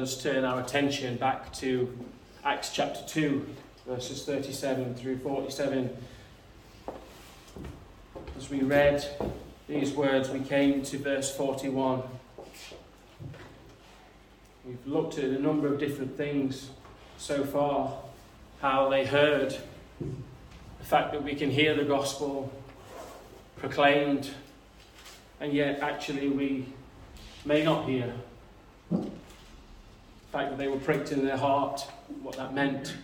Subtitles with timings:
[0.00, 1.94] let us turn our attention back to
[2.42, 3.46] Acts chapter 2,
[3.86, 5.94] verses 37 through 47.
[8.34, 9.04] As we read
[9.68, 12.02] these words, we came to verse 41.
[14.64, 16.70] We've looked at a number of different things
[17.18, 17.98] so far
[18.62, 19.54] how they heard
[19.98, 22.50] the fact that we can hear the gospel
[23.58, 24.30] proclaimed,
[25.40, 26.64] and yet actually we
[27.44, 28.14] may not hear.
[30.30, 31.80] The fact that they were pricked in their heart,
[32.22, 32.94] what that meant.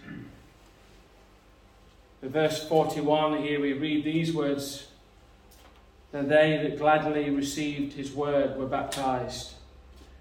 [2.22, 4.86] In verse 41, here we read these words
[6.12, 9.54] Then they that gladly received his word were baptized,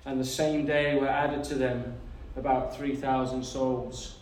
[0.03, 1.93] and the same day were added to them
[2.35, 4.15] about 3,000 souls.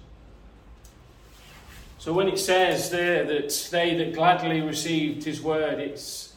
[2.00, 6.34] So when it says there that they that gladly received his word, it's,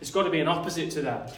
[0.00, 1.36] it's got to be an opposite to that.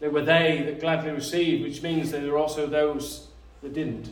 [0.00, 3.26] There were they that gladly received, which means there were also those
[3.62, 4.10] that didn't.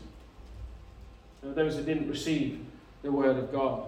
[1.41, 2.61] There were those that didn't receive
[3.03, 3.87] the word of God.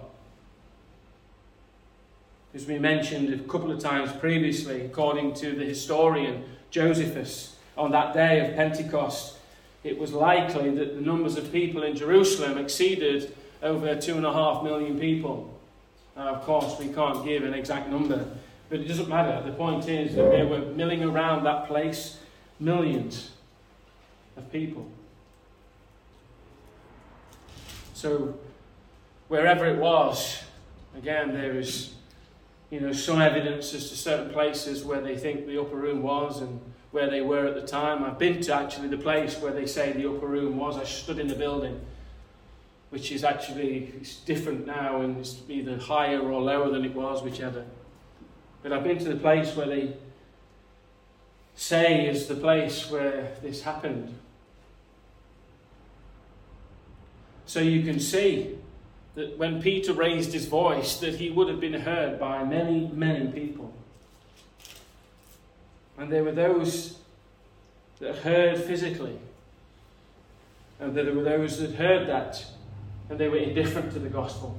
[2.53, 8.13] As we mentioned a couple of times previously, according to the historian Josephus, on that
[8.13, 9.37] day of Pentecost,
[9.83, 14.33] it was likely that the numbers of people in Jerusalem exceeded over two and a
[14.33, 15.53] half million people.
[16.15, 18.25] Now, of course, we can't give an exact number,
[18.69, 19.41] but it doesn't matter.
[19.43, 22.17] The point is that they were milling around that place
[22.59, 23.31] millions
[24.37, 24.89] of people.
[27.93, 28.37] So,
[29.27, 30.43] wherever it was,
[30.95, 31.93] again, there is
[32.69, 36.41] you know, some evidence as to certain places where they think the upper room was
[36.41, 36.61] and
[36.91, 38.03] where they were at the time.
[38.03, 40.77] I've been to actually the place where they say the upper room was.
[40.77, 41.81] I stood in the building,
[42.89, 47.23] which is actually it's different now and it's either higher or lower than it was,
[47.23, 47.65] whichever.
[48.61, 49.93] But I've been to the place where they
[51.55, 54.17] say is the place where this happened.
[57.45, 58.57] So you can see
[59.15, 63.27] that when Peter raised his voice, that he would have been heard by many, many
[63.31, 63.73] people.
[65.97, 66.97] And there were those
[67.99, 69.17] that heard physically.
[70.79, 72.45] And there were those that heard that
[73.09, 74.57] and they were indifferent to the gospel.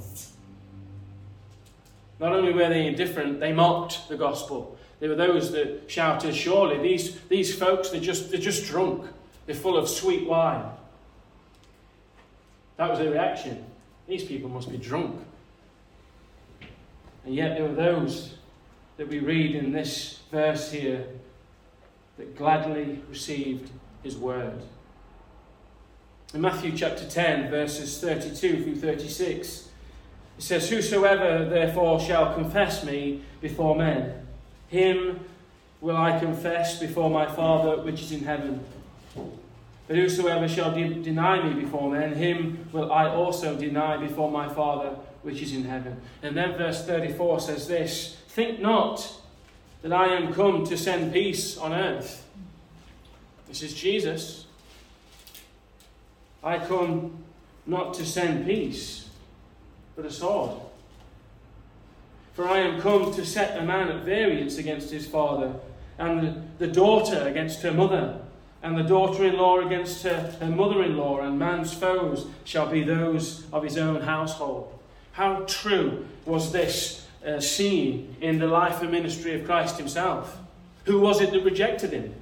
[2.20, 4.76] Not only were they indifferent, they mocked the gospel.
[5.00, 9.06] There were those that shouted, Surely these, these folks, they're just, they're just drunk.
[9.46, 10.66] They're full of sweet wine.
[12.76, 13.64] That was their reaction.
[14.06, 15.18] These people must be drunk.
[17.24, 18.34] And yet there were those
[18.98, 21.06] that we read in this verse here
[22.18, 23.70] that gladly received
[24.02, 24.62] his word.
[26.34, 29.69] In Matthew chapter 10, verses 32 through 36,
[30.40, 34.26] it says, Whosoever therefore shall confess me before men,
[34.68, 35.20] him
[35.82, 38.64] will I confess before my Father which is in heaven.
[39.86, 44.48] But whosoever shall de- deny me before men, him will I also deny before my
[44.48, 46.00] Father which is in heaven.
[46.22, 49.20] And then verse 34 says this Think not
[49.82, 52.26] that I am come to send peace on earth.
[53.46, 54.46] This is Jesus.
[56.42, 57.24] I come
[57.66, 59.09] not to send peace,
[60.00, 60.52] but a sword.
[62.32, 65.54] For I am come to set a man at variance against his father,
[65.98, 68.18] and the daughter against her mother,
[68.62, 72.66] and the daughter in law against her, her mother in law, and man's foes shall
[72.66, 74.78] be those of his own household.
[75.12, 80.38] How true was this uh, seen in the life and ministry of Christ himself?
[80.84, 82.14] Who was it that rejected him?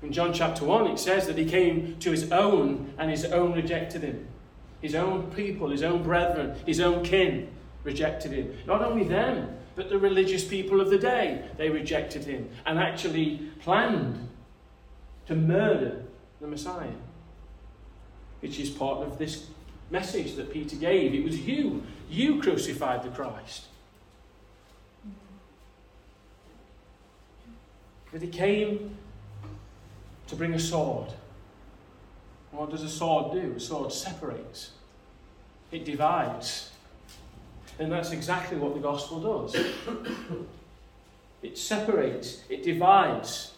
[0.00, 3.52] In John chapter 1, it says that he came to his own, and his own
[3.52, 4.28] rejected him.
[4.86, 7.48] His own people, his own brethren, his own kin
[7.82, 8.56] rejected him.
[8.68, 13.50] Not only them, but the religious people of the day, they rejected him and actually
[13.62, 14.28] planned
[15.26, 16.04] to murder
[16.40, 17.00] the Messiah,
[18.38, 19.48] which is part of this
[19.90, 21.14] message that Peter gave.
[21.14, 23.64] It was you, you crucified the Christ.
[28.12, 28.96] But he came
[30.28, 31.12] to bring a sword.
[32.52, 33.54] What does a sword do?
[33.56, 34.70] A sword separates,
[35.70, 36.70] it divides.
[37.78, 39.56] And that's exactly what the gospel does
[41.46, 43.52] it separates, it divides.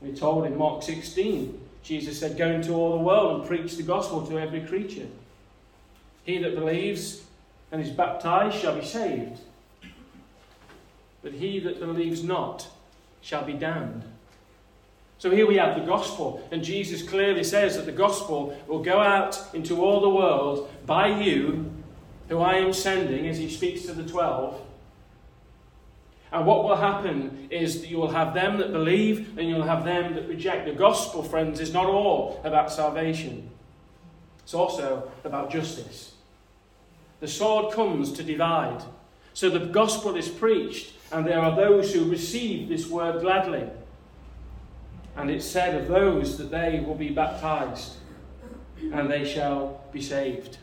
[0.00, 3.82] We're told in Mark 16, Jesus said, Go into all the world and preach the
[3.82, 5.06] gospel to every creature.
[6.24, 7.22] He that believes
[7.70, 9.40] and is baptized shall be saved,
[11.22, 12.68] but he that believes not
[13.20, 14.04] shall be damned.
[15.24, 19.00] So here we have the gospel, and Jesus clearly says that the gospel will go
[19.00, 21.72] out into all the world by you,
[22.28, 24.60] who I am sending as he speaks to the twelve.
[26.30, 29.86] And what will happen is that you will have them that believe and you'll have
[29.86, 30.66] them that reject.
[30.66, 33.48] The gospel, friends, is not all about salvation,
[34.42, 36.12] it's also about justice.
[37.20, 38.82] The sword comes to divide.
[39.32, 43.70] So the gospel is preached, and there are those who receive this word gladly.
[45.16, 47.94] And it's said of those that they will be baptized
[48.92, 50.58] and they shall be saved.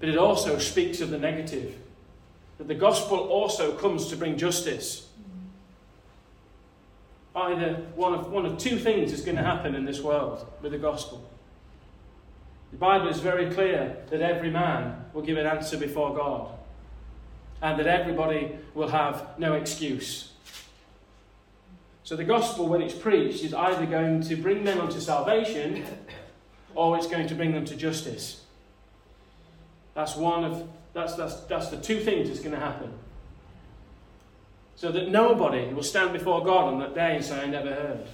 [0.00, 1.76] But it also speaks of the negative
[2.58, 5.08] that the gospel also comes to bring justice.
[7.34, 10.72] Either one of, one of two things is going to happen in this world with
[10.72, 11.28] the gospel.
[12.72, 16.50] The Bible is very clear that every man will give an answer before God
[17.60, 20.31] and that everybody will have no excuse.
[22.04, 25.84] So the gospel, when it's preached, is either going to bring men unto salvation
[26.74, 28.42] or it's going to bring them to justice.
[29.94, 32.92] That's one of that's that's that's the two things that's going to happen.
[34.74, 38.06] So that nobody will stand before God on that day and say, I never heard.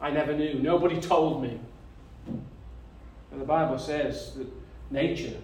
[0.00, 0.54] I never knew.
[0.54, 1.60] Nobody told me.
[2.26, 4.46] And the Bible says that
[4.90, 5.36] nature,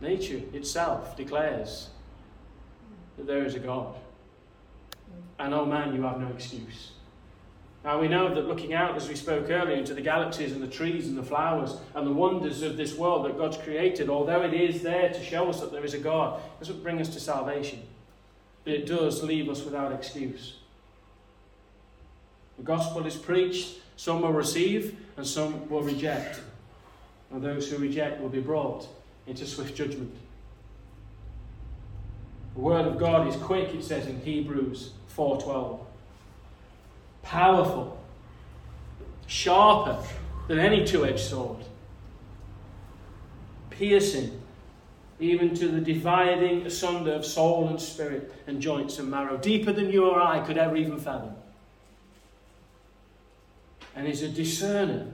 [0.00, 1.88] nature itself declares
[3.16, 3.94] that there is a God.
[5.38, 6.92] And oh man, you have no excuse.
[7.84, 10.68] Now we know that looking out, as we spoke earlier, into the galaxies and the
[10.68, 14.54] trees and the flowers and the wonders of this world that God's created, although it
[14.54, 17.82] is there to show us that there is a God, doesn't bring us to salvation.
[18.64, 20.58] But it does leave us without excuse.
[22.56, 26.40] The gospel is preached, some will receive and some will reject.
[27.32, 28.86] And those who reject will be brought
[29.26, 30.14] into swift judgment.
[32.54, 35.80] The word of God is quick, it says in Hebrews 4:12.
[37.22, 37.98] Powerful,
[39.26, 40.02] sharper
[40.48, 41.58] than any two-edged sword,
[43.70, 44.40] piercing
[45.20, 49.88] even to the dividing asunder of soul and spirit and joints and marrow, deeper than
[49.88, 51.36] you or I could ever even fathom.
[53.94, 55.06] And is a discerner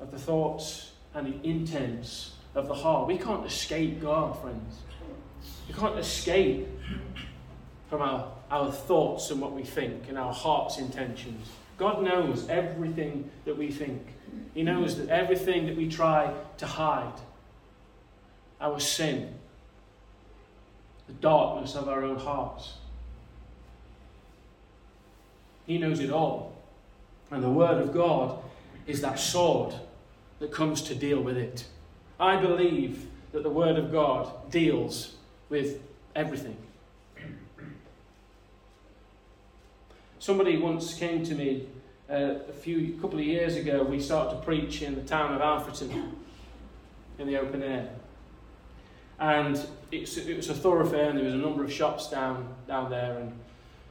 [0.00, 3.06] of the thoughts and the intents of the heart.
[3.06, 4.78] We can't escape God, friends.
[5.68, 6.66] We can't escape
[7.92, 11.46] from our, our thoughts and what we think and our heart's intentions.
[11.76, 14.06] God knows everything that we think.
[14.54, 17.12] He knows that everything that we try to hide,
[18.62, 19.34] our sin,
[21.06, 22.78] the darkness of our own hearts.
[25.66, 26.56] He knows it all.
[27.30, 28.38] And the Word of God
[28.86, 29.74] is that sword
[30.38, 31.66] that comes to deal with it.
[32.18, 35.16] I believe that the Word of God deals
[35.50, 35.78] with
[36.16, 36.56] everything.
[40.22, 41.66] Somebody once came to me
[42.08, 42.14] uh,
[42.48, 43.82] a few a couple of years ago.
[43.82, 46.12] We started to preach in the town of Alfreton
[47.18, 47.90] in the open air,
[49.18, 49.60] and
[49.90, 53.18] it was a thoroughfare, and there was a number of shops down down there.
[53.18, 53.32] And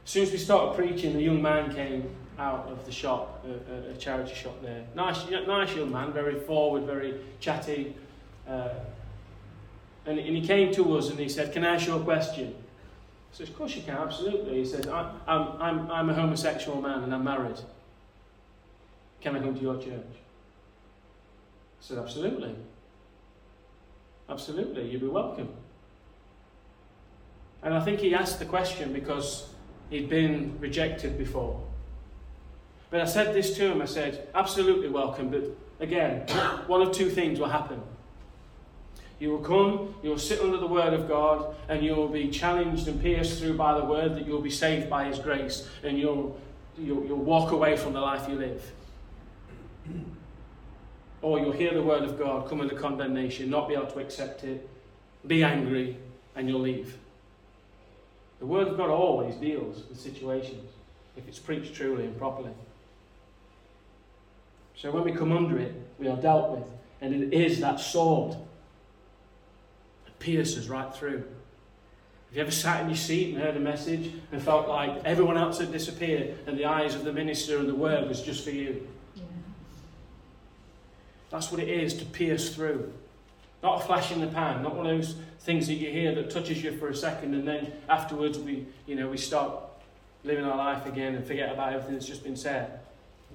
[0.06, 2.08] as soon as we started preaching, the young man came
[2.38, 4.86] out of the shop, a, a charity shop there.
[4.94, 7.94] Nice, nice young man, very forward, very chatty.
[8.48, 8.70] Uh,
[10.06, 12.54] and, and he came to us and he said, "Can I ask you a question?"
[13.38, 14.58] I Of course you can, absolutely.
[14.58, 17.58] He says, I'm, I'm, I'm a homosexual man and I'm married.
[19.20, 19.88] Can I come to your church?
[19.88, 22.54] I said, Absolutely.
[24.28, 25.48] Absolutely, you'd be welcome.
[27.62, 29.48] And I think he asked the question because
[29.90, 31.62] he'd been rejected before.
[32.90, 35.44] But I said this to him I said, Absolutely welcome, but
[35.80, 36.26] again,
[36.66, 37.80] one of two things will happen.
[39.22, 42.28] You will come, you will sit under the word of God, and you will be
[42.28, 45.96] challenged and pierced through by the word that you'll be saved by his grace, and
[45.96, 46.36] you'll,
[46.76, 48.72] you'll, you'll walk away from the life you live.
[51.22, 54.42] Or you'll hear the word of God, come under condemnation, not be able to accept
[54.42, 54.68] it,
[55.24, 55.96] be angry,
[56.34, 56.98] and you'll leave.
[58.40, 60.68] The word of God always deals with situations
[61.16, 62.50] if it's preached truly and properly.
[64.74, 66.66] So when we come under it, we are dealt with,
[67.00, 68.36] and it is that sword
[70.22, 71.18] pierces right through.
[71.18, 75.36] Have you ever sat in your seat and heard a message and felt like everyone
[75.36, 78.50] else had disappeared and the eyes of the minister and the word was just for
[78.50, 78.88] you?
[79.14, 79.24] Yeah.
[81.28, 82.90] That's what it is to pierce through.
[83.62, 86.30] Not a flash in the pan, not one of those things that you hear that
[86.30, 89.52] touches you for a second and then afterwards we, you know, we start
[90.24, 92.80] living our life again and forget about everything that's just been said.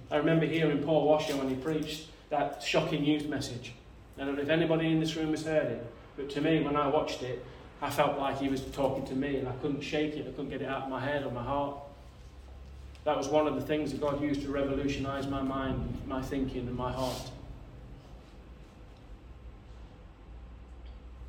[0.09, 3.73] I remember hearing Paul Washer when he preached that shocking youth message.
[4.17, 5.85] I don't know if anybody in this room has heard it.
[6.17, 7.45] But to me, when I watched it,
[7.81, 10.49] I felt like he was talking to me and I couldn't shake it, I couldn't
[10.49, 11.77] get it out of my head or my heart.
[13.03, 16.67] That was one of the things that God used to revolutionize my mind, my thinking,
[16.67, 17.31] and my heart.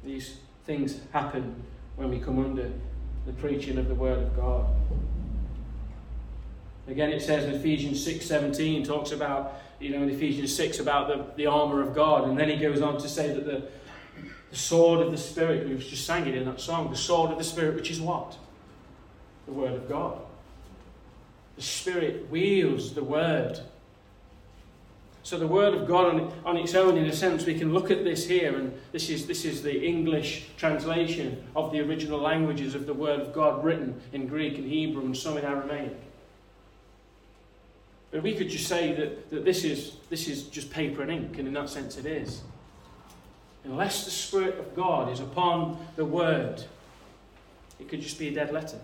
[0.02, 1.62] These things happen
[1.96, 2.72] when we come under
[3.26, 4.66] the preaching of the Word of God.
[6.88, 11.26] Again, it says in Ephesians 6:17 talks about, you know, in Ephesians 6 about the,
[11.36, 13.68] the armour of God, and then he goes on to say that the,
[14.50, 17.38] the sword of the Spirit, we just sang it in that song, the sword of
[17.38, 18.36] the Spirit, which is what?
[19.46, 20.18] The Word of God.
[21.56, 23.60] The Spirit wields the Word
[25.28, 27.90] so the Word of God on, on its own, in a sense, we can look
[27.90, 32.74] at this here, and this is, this is the English translation of the original languages
[32.74, 35.94] of the Word of God written in Greek and Hebrew and some in Aramaic.
[38.10, 41.36] But we could just say that, that this, is, this is just paper and ink,
[41.36, 42.40] and in that sense it is.
[43.64, 46.64] Unless the Spirit of God is upon the Word,
[47.78, 48.78] it could just be a dead letter.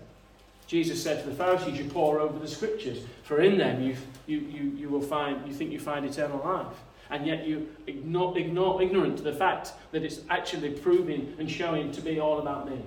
[0.67, 4.39] Jesus said to the Pharisees, You pore over the scriptures, for in them you, you,
[4.39, 6.77] you, you will find, you think you find eternal life.
[7.11, 11.91] And yet you ignore, ignore ignorant to the fact that it's actually proving and showing
[11.91, 12.81] to be all about me.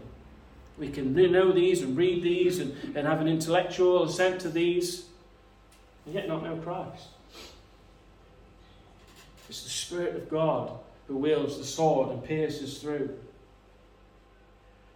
[0.76, 5.06] We can know these and read these and, and have an intellectual assent to these,
[6.04, 7.08] and yet not know Christ.
[9.48, 13.10] It's the Spirit of God who wields the sword and pierces through.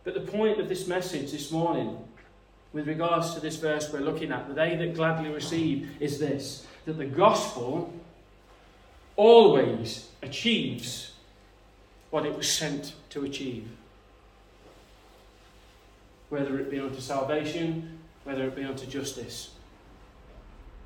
[0.05, 1.97] But the point of this message this morning
[2.73, 6.67] with regards to this verse we're looking at, the they that gladly receive, is this
[6.85, 7.93] that the gospel
[9.17, 11.13] always achieves
[12.11, 13.69] what it was sent to achieve.
[16.29, 19.51] Whether it be unto salvation, whether it be unto justice.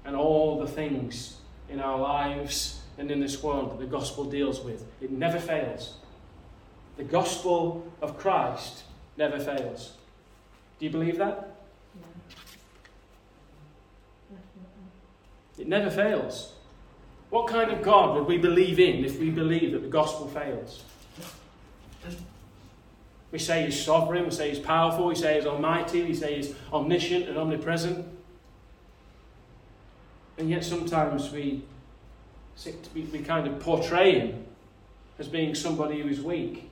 [0.04, 4.60] And all the things in our lives and in this world that the gospel deals
[4.60, 4.84] with.
[5.00, 5.96] It never fails.
[6.96, 8.84] The gospel of Christ
[9.16, 9.92] never fails.
[10.78, 11.56] Do you believe that?
[15.58, 16.52] It never fails.
[17.30, 20.84] What kind of God would we believe in if we believe that the gospel fails?
[23.32, 26.54] We say he's sovereign, we say he's powerful, we say he's almighty, we say he's
[26.72, 28.06] omniscient and omnipresent.
[30.38, 31.62] And yet sometimes we,
[32.94, 34.44] we kind of portray him
[35.18, 36.70] as being somebody who is weak,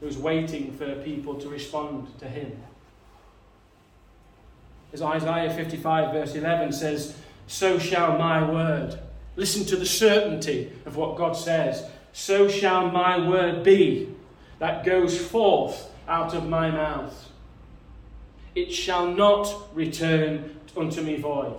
[0.00, 2.52] who's waiting for people to respond to him.
[4.92, 7.16] As Isaiah 55, verse 11 says,
[7.46, 8.98] so shall my word.
[9.36, 11.84] Listen to the certainty of what God says.
[12.12, 14.14] So shall my word be
[14.58, 17.30] that goes forth out of my mouth.
[18.54, 21.56] It shall not return unto me void,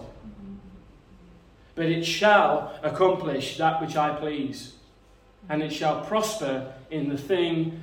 [1.79, 4.73] but it shall accomplish that which I please,
[5.47, 7.79] and it shall prosper in the thing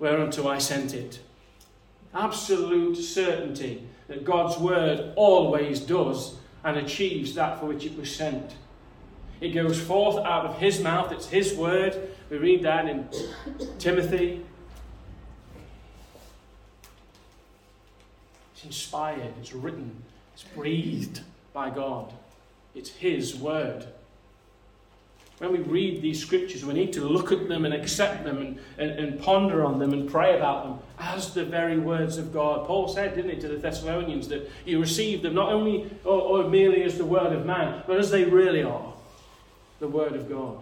[0.00, 1.20] whereunto I sent it.
[2.12, 8.56] Absolute certainty that God's word always does and achieves that for which it was sent.
[9.40, 12.10] It goes forth out of his mouth, it's his word.
[12.30, 13.08] We read that in
[13.78, 14.44] Timothy.
[18.54, 20.02] It's inspired, it's written,
[20.34, 21.20] it's breathed
[21.52, 22.12] by God.
[22.74, 23.86] It's his word
[25.40, 28.58] when we read these scriptures, we need to look at them and accept them and,
[28.76, 32.66] and, and, ponder on them and pray about them as the very words of God.
[32.66, 36.50] Paul said, didn't he, to the Thessalonians, that you receive them not only or, or
[36.50, 38.92] merely as the word of man, but as they really are
[39.78, 40.58] the word of God.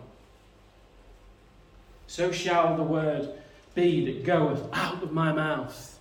[2.06, 3.30] So shall the word
[3.74, 5.98] be that goeth out of my mouth.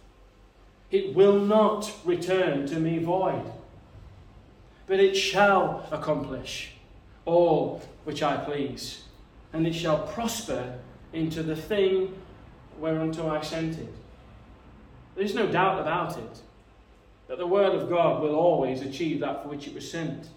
[0.92, 3.52] It will not return to me void,
[4.88, 6.72] but it shall accomplish
[7.26, 9.04] all which I please,
[9.54, 10.80] and it shall prosper
[11.14, 12.14] into the thing
[12.80, 13.94] whereunto I sent it.
[15.16, 16.42] There is no doubt about it
[17.28, 20.30] that the Word of God will always achieve that for which it was sent.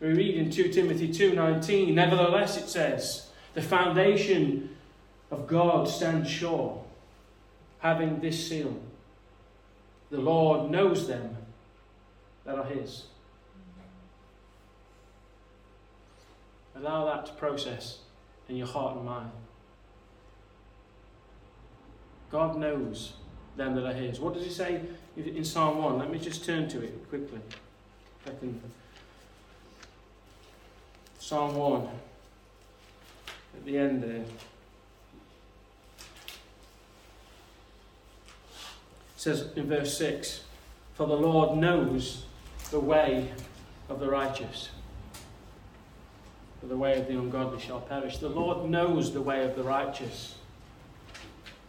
[0.00, 4.76] We read in 2 Timothy 2:19, nevertheless it says, the foundation
[5.30, 6.84] of God stands sure,
[7.78, 8.76] having this seal.
[10.10, 11.36] The Lord knows them
[12.44, 13.04] that are his.
[16.74, 17.98] Allow that to process
[18.48, 19.30] in your heart and mind.
[22.30, 23.12] God knows
[23.56, 24.18] them that are His.
[24.18, 24.80] What does He say
[25.16, 25.98] in Psalm 1?
[25.98, 27.40] Let me just turn to it quickly.
[28.26, 28.60] I can.
[31.18, 31.88] Psalm 1,
[33.54, 34.24] at the end there.
[39.16, 40.42] Says in verse 6
[40.94, 42.24] For the Lord knows
[42.72, 43.30] the way
[43.88, 44.70] of the righteous
[46.62, 48.18] for the way of the ungodly shall perish.
[48.18, 50.36] The Lord knows the way of the righteous.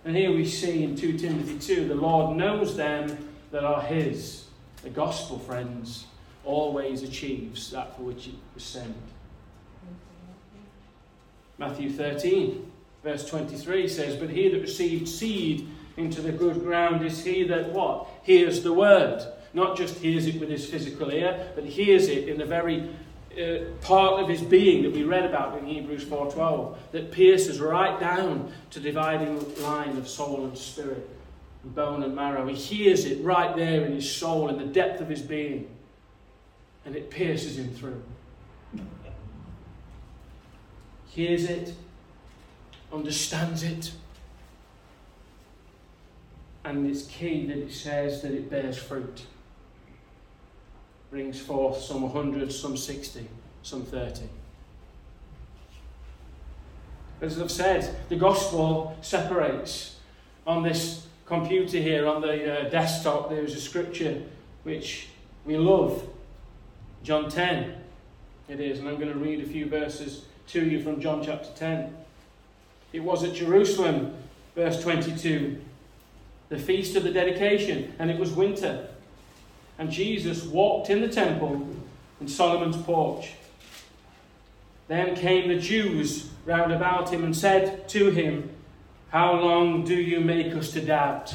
[0.05, 4.45] And here we see in 2 Timothy 2 the Lord knows them that are His.
[4.83, 6.05] The gospel, friends,
[6.45, 8.95] always achieves that for which it was sent.
[11.57, 12.71] Matthew 13,
[13.03, 17.71] Verse 23 says, But he that received seed into the good ground is he that
[17.71, 18.07] what?
[18.23, 19.21] Hears the word.
[19.53, 22.89] Not just hears it with his physical ear, but hears it in the very
[23.39, 27.99] uh, part of his being that we read about in Hebrews 4:12 that pierces right
[27.99, 31.09] down to dividing line of soul and spirit,
[31.63, 32.47] and bone and marrow.
[32.47, 35.69] He hears it right there in his soul, in the depth of his being,
[36.85, 38.01] and it pierces him through.
[41.07, 41.73] Hears it,
[42.91, 43.91] understands it,
[46.65, 49.25] and it's key that it says that it bears fruit
[51.13, 53.27] brings forth some 100, some 60,
[53.61, 54.23] some 30.
[57.21, 59.97] As I've said, the gospel separates.
[60.47, 64.23] On this computer here, on the uh, desktop, there's a scripture
[64.63, 65.09] which
[65.45, 66.03] we love.
[67.03, 67.75] John 10,
[68.49, 71.49] it is, and I'm going to read a few verses to you from John chapter
[71.55, 71.95] 10.
[72.91, 74.15] It was at Jerusalem,
[74.55, 75.61] verse 22,
[76.49, 78.87] the feast of the dedication, and it was winter
[79.77, 81.67] and Jesus walked in the temple
[82.21, 83.33] in Solomon's porch.
[84.87, 88.49] Then came the Jews round about him and said to him,
[89.09, 91.33] How long do you make us to doubt?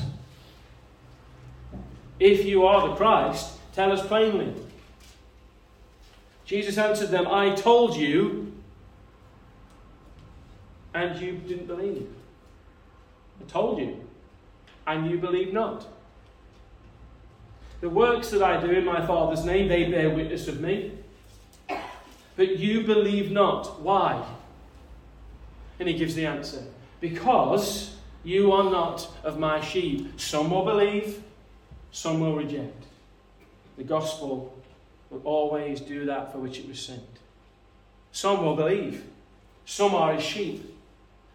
[2.21, 4.55] If you are the Christ, tell us plainly.
[6.45, 8.53] Jesus answered them, I told you,
[10.95, 12.09] and you didn't believe.
[13.41, 14.05] I told you,
[14.87, 15.87] and you believe not.
[17.81, 20.93] The works that I do in my Father's name, they bear witness of me.
[22.37, 23.81] But you believe not.
[23.81, 24.25] Why?
[25.79, 26.63] And he gives the answer
[27.01, 30.21] Because you are not of my sheep.
[30.21, 31.23] Some will believe,
[31.93, 32.85] some will reject.
[33.77, 34.55] The gospel
[35.11, 37.03] will always do that for which it was sent.
[38.11, 39.05] Some will believe,
[39.65, 40.75] some are his sheep.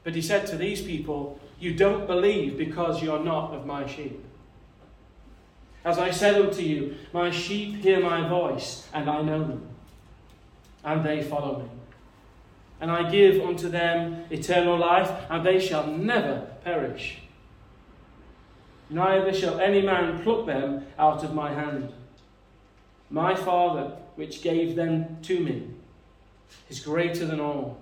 [0.03, 4.22] But he said to these people, You don't believe because you're not of my sheep.
[5.85, 9.67] As I said unto you, my sheep hear my voice, and I know them,
[10.83, 11.69] and they follow me.
[12.79, 17.19] And I give unto them eternal life, and they shall never perish.
[18.89, 21.91] Neither shall any man pluck them out of my hand.
[23.09, 25.67] My Father, which gave them to me,
[26.69, 27.77] is greater than all,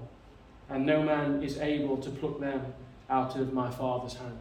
[0.70, 2.74] and no man is able to pluck them
[3.10, 4.38] out of my Father's hand.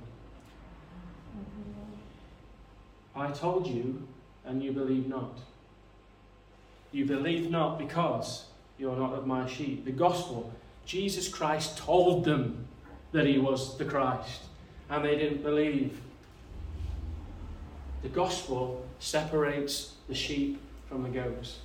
[3.14, 4.06] I told you,
[4.44, 5.38] and you believe not.
[6.92, 8.46] You believe not because
[8.78, 9.84] you are not of my sheep.
[9.84, 10.52] The gospel,
[10.86, 12.66] Jesus Christ told them
[13.12, 14.42] that he was the Christ,
[14.88, 16.00] and they didn't believe.
[18.02, 21.58] The gospel separates the sheep from the goats.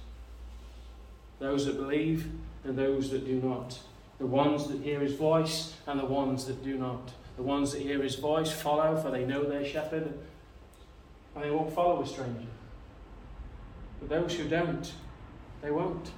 [1.39, 2.29] Those that believe
[2.63, 3.79] and those that do not.
[4.19, 7.11] The ones that hear his voice and the ones that do not.
[7.37, 10.13] The ones that hear his voice follow, for they know their shepherd,
[11.35, 12.47] and they won't follow a stranger.
[13.99, 14.91] But those who don't,
[15.61, 16.11] they won't.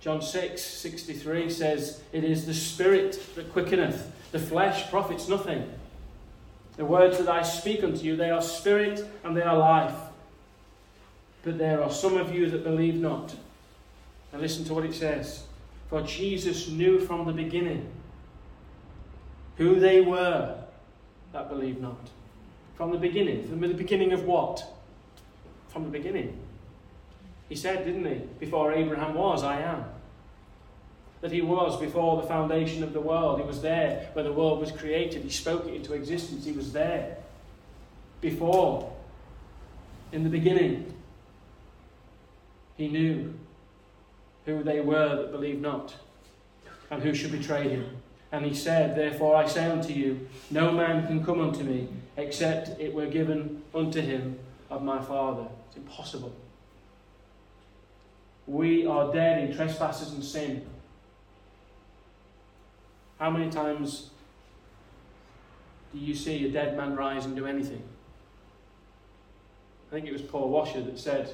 [0.00, 5.70] John 6 63 says, It is the Spirit that quickeneth, the flesh profits nothing.
[6.76, 9.94] The words that I speak unto you, they are spirit and they are life.
[11.42, 13.34] But there are some of you that believe not.
[14.32, 15.44] And listen to what it says.
[15.90, 17.90] For Jesus knew from the beginning
[19.58, 20.61] who they were
[21.32, 22.10] that believe not.
[22.74, 23.48] From the beginning.
[23.48, 24.64] From the beginning of what?
[25.68, 26.38] From the beginning.
[27.48, 28.20] He said, didn't he?
[28.40, 29.84] Before Abraham was, I am.
[31.20, 33.40] That he was before the foundation of the world.
[33.40, 35.22] He was there when the world was created.
[35.22, 36.44] He spoke it into existence.
[36.44, 37.18] He was there.
[38.20, 38.92] Before.
[40.10, 40.94] In the beginning.
[42.76, 43.34] He knew
[44.46, 45.94] who they were that believed not
[46.90, 48.01] and who should betray him.
[48.32, 52.80] And he said, Therefore I say unto you, no man can come unto me except
[52.80, 54.38] it were given unto him
[54.70, 55.46] of my Father.
[55.68, 56.34] It's impossible.
[58.46, 60.66] We are dead in trespasses and sin.
[63.18, 64.10] How many times
[65.92, 67.82] do you see a dead man rise and do anything?
[69.88, 71.30] I think it was Paul Washer that said,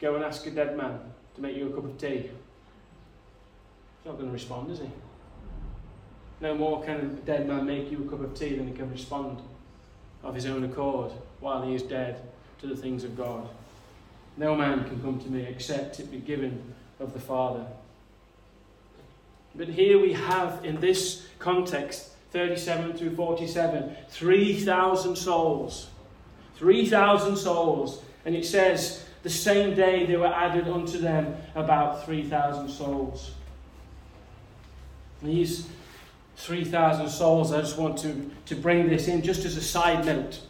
[0.00, 0.98] Go and ask a dead man
[1.34, 2.30] to make you a cup of tea.
[4.02, 4.90] He's not going to respond, is he?
[6.40, 8.90] No more can a dead man make you a cup of tea than he can
[8.90, 9.40] respond
[10.22, 12.22] of his own accord while he is dead
[12.60, 13.46] to the things of God.
[14.38, 17.66] No man can come to me except it be given of the Father.
[19.54, 25.90] But here we have in this context, 37 through 47, 3,000 souls.
[26.56, 28.02] 3,000 souls.
[28.24, 33.32] And it says the same day there were added unto them about 3,000 souls.
[35.22, 35.68] These
[36.36, 40.40] 3,000 souls, I just want to, to bring this in just as a side note.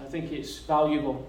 [0.00, 1.26] I think it's valuable.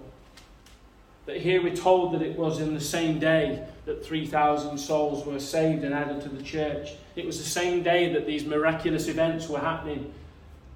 [1.26, 5.40] That here we're told that it was in the same day that 3,000 souls were
[5.40, 6.90] saved and added to the church.
[7.16, 10.12] It was the same day that these miraculous events were happening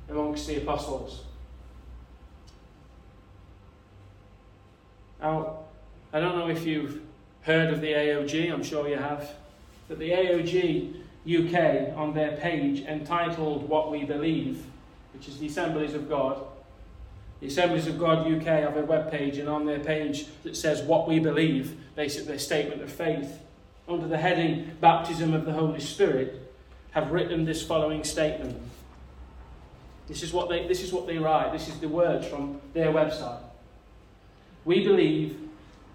[0.08, 1.24] amongst the apostles.
[5.20, 5.58] Now,
[6.12, 7.00] I don't know if you've
[7.42, 9.30] heard of the AOG, I'm sure you have,
[9.88, 14.64] but the AOG UK on their page entitled What We Believe,
[15.14, 16.42] which is the Assemblies of God.
[17.40, 20.82] The Assemblies of God UK have a web page, and on their page that says
[20.82, 23.38] What We Believe, basically their statement of faith,
[23.88, 26.40] under the heading Baptism of the Holy Spirit,
[26.92, 28.60] have written this following statement.
[30.06, 31.52] This is what they, this is what they write.
[31.52, 33.40] This is the words from their website.
[34.64, 35.38] We believe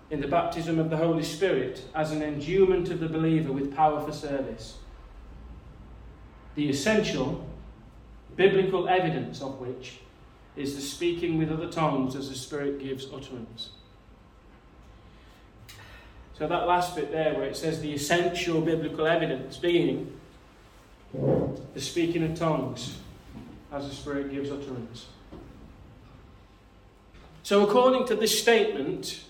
[0.09, 4.03] in the baptism of the Holy Spirit as an endowment of the believer with power
[4.03, 4.77] for service
[6.59, 7.47] the essential
[8.35, 9.99] biblical evidence of which
[10.57, 13.69] is the speaking with other tongues as the Spirit gives utterance.
[16.37, 20.11] So, that last bit there, where it says the essential biblical evidence being
[21.13, 22.97] the speaking of tongues
[23.71, 25.05] as the Spirit gives utterance.
[27.43, 29.23] So, according to this statement,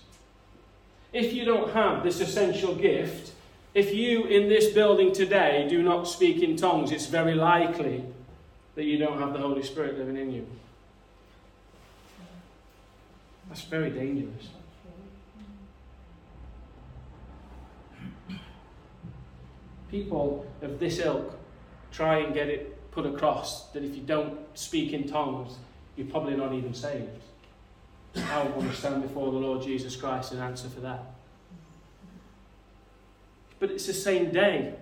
[1.12, 3.30] if you don't have this essential gift,
[3.74, 8.04] if you in this building today do not speak in tongues, it's very likely
[8.74, 10.46] that you don't have the Holy Spirit living in you.
[13.48, 14.48] That's very dangerous.
[19.90, 21.36] People of this ilk
[21.90, 25.56] try and get it put across that if you don't speak in tongues,
[25.96, 27.08] you're probably not even saved.
[28.16, 31.04] How will we stand before the Lord Jesus Christ and answer for that?
[33.60, 34.74] But it's the same day.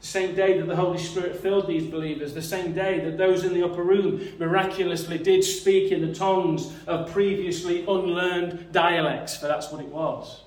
[0.00, 3.42] The same day that the Holy Spirit filled these believers, the same day that those
[3.42, 9.46] in the upper room miraculously did speak in the tongues of previously unlearned dialects, for
[9.46, 10.42] that's what it was.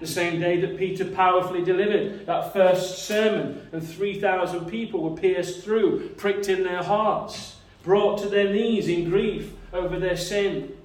[0.00, 5.62] The same day that Peter powerfully delivered that first sermon, and 3,000 people were pierced
[5.62, 10.76] through, pricked in their hearts, brought to their knees in grief over their sin,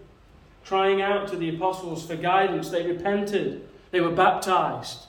[0.65, 2.69] crying out to the apostles for guidance.
[2.69, 5.05] They repented they were baptized.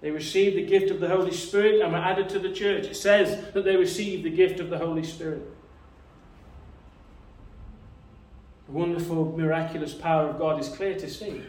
[0.00, 2.86] They received the gift of the Holy Spirit and were added to the church.
[2.86, 5.42] It says that they received the gift of the Holy Spirit.
[8.66, 11.42] The wonderful, miraculous power of God is clear to see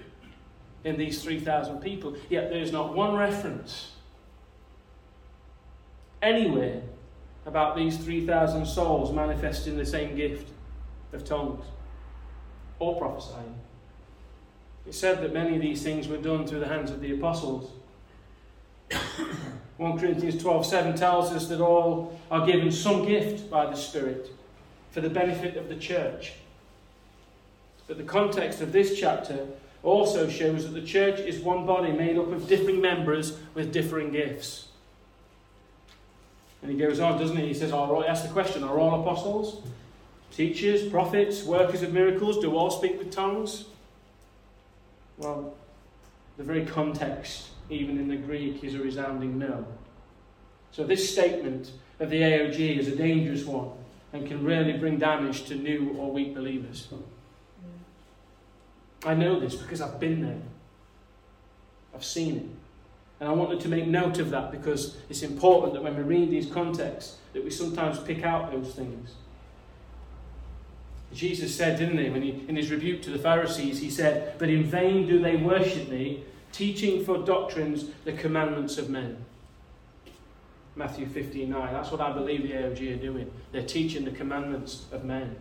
[0.84, 3.92] in these 3,000 people, yet there is not one reference
[6.22, 6.82] anywhere
[7.46, 10.50] about these 3,000 souls manifesting the same gift
[11.14, 11.66] of tongues
[12.80, 13.56] or prophesying.
[14.88, 17.72] It said that many of these things were done through the hands of the apostles.
[19.78, 24.30] 1 Corinthians 12:7 tells us that all are given some gift by the Spirit
[24.92, 26.34] for the benefit of the church.
[27.88, 29.48] But the context of this chapter
[29.84, 34.12] also shows that the church is one body made up of differing members with differing
[34.12, 34.68] gifts.
[36.62, 37.48] And he goes on, doesn't he?
[37.48, 39.64] He says, all, he asks the question Are all apostles,
[40.32, 42.40] teachers, prophets, workers of miracles?
[42.40, 43.66] Do all speak with tongues?
[45.22, 45.54] Well,
[46.38, 49.66] the very context, even in the Greek, is a resounding no.
[50.72, 53.70] So this statement of the AOG is a dangerous one
[54.14, 56.88] and can really bring damage to new or weak believers.
[56.88, 56.98] Hmm.
[59.08, 60.42] I know this because I've been there.
[61.94, 62.46] I've seen it.
[63.20, 66.32] And I wanted to make note of that because it's important that when we read
[66.32, 69.12] these contexts that we sometimes pick out those things.
[71.14, 74.50] Jesus said, didn't he, when he, in his rebuke to the Pharisees, he said, But
[74.50, 79.26] in vain do they worship me, teaching for doctrines the commandments of men.
[80.76, 81.74] Matthew 15 9.
[81.74, 83.32] That's what I believe the AOG are doing.
[83.52, 85.36] They're teaching the commandments of men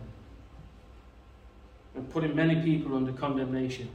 [1.95, 3.89] and putting many people under condemnation.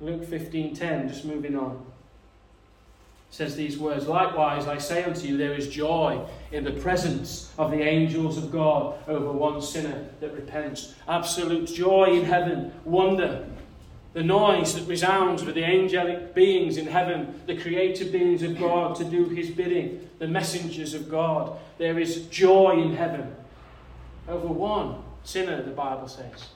[0.00, 1.84] Luke 15:10 just moving on
[3.30, 7.70] says these words Likewise, I say unto you, there is joy in the presence of
[7.70, 10.94] the angels of God over one sinner that repents.
[11.08, 13.46] Absolute joy in heaven, wonder.
[14.12, 18.96] The noise that resounds with the angelic beings in heaven, the created beings of God
[18.96, 21.58] to do his bidding, the messengers of God.
[21.76, 23.36] There is joy in heaven
[24.28, 26.48] over one sinner, the Bible says.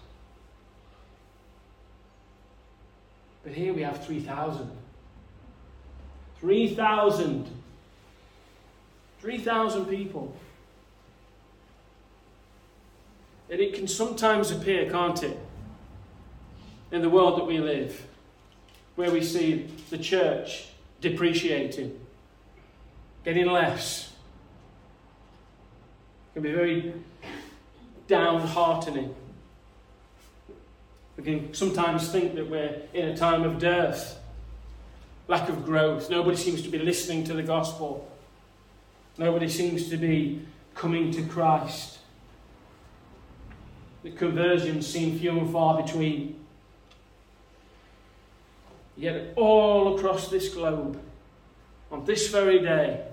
[3.43, 4.71] But here we have 3,000.
[6.41, 7.49] 3,000.
[9.21, 10.35] 3,000 people.
[13.51, 15.39] And it can sometimes appear, can't it,
[16.93, 18.07] in the world that we live,
[18.95, 20.69] where we see the church
[21.01, 21.99] depreciating,
[23.25, 24.13] getting less.
[26.31, 26.95] It can be very
[28.09, 29.15] downheartening.
[31.17, 34.20] We can sometimes think that we're in a time of dearth,
[35.31, 36.11] lack of growth.
[36.11, 38.07] Nobody seems to be listening to the gospel.
[39.17, 40.43] Nobody seems to be
[40.75, 41.99] coming to Christ.
[44.03, 46.41] The conversions seem few and far between.
[48.97, 51.01] Yet, all across this globe,
[51.93, 53.05] on this very day,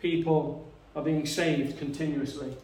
[0.00, 2.56] people are being saved continuously.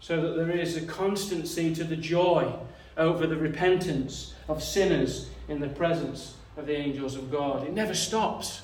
[0.00, 2.50] So that there is a constancy to the joy
[2.96, 7.66] over the repentance of sinners in the presence the angels of God.
[7.66, 8.62] It never stops.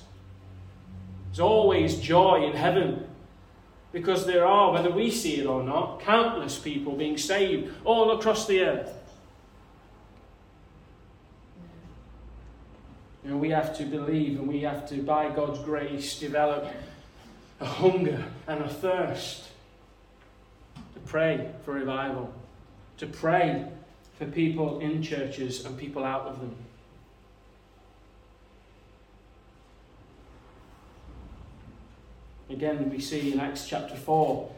[1.28, 3.06] There's always joy in heaven
[3.92, 8.46] because there are, whether we see it or not, countless people being saved all across
[8.46, 8.92] the earth.
[13.24, 16.68] You know, we have to believe and we have to, by God's grace, develop
[17.60, 19.48] a hunger and a thirst
[20.94, 22.32] to pray for revival,
[22.98, 23.66] to pray
[24.18, 26.54] for people in churches and people out of them.
[32.48, 34.50] Again, we see in Acts chapter 4,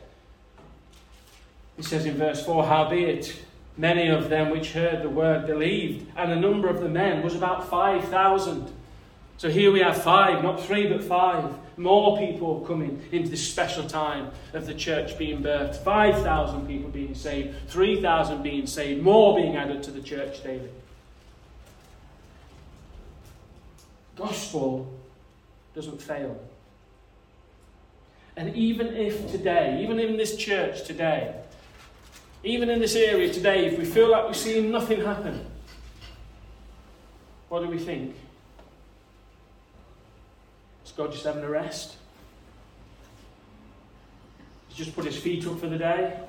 [1.78, 3.40] it says in verse 4 Howbeit,
[3.76, 7.34] many of them which heard the word believed, and the number of the men was
[7.34, 8.72] about 5,000.
[9.38, 11.54] So here we have five, not three, but five.
[11.76, 15.76] More people coming into this special time of the church being birthed.
[15.76, 20.68] 5,000 people being saved, 3,000 being saved, more being added to the church daily.
[24.16, 24.92] Gospel
[25.76, 26.36] doesn't fail.
[28.38, 31.34] And even if today, even in this church today,
[32.44, 35.44] even in this area today, if we feel like we're seeing nothing happen,
[37.48, 38.14] what do we think?
[40.86, 41.96] Is God just having a rest?
[44.68, 46.20] He's just put his feet up for the day?